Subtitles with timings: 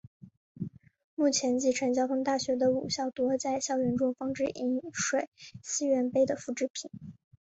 [1.13, 5.29] 目前继承交通大学的五校多在校园中放置饮水
[5.61, 6.89] 思源碑的复制品。